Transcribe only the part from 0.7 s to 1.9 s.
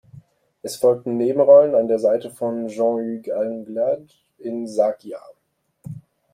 folgten Nebenrollen an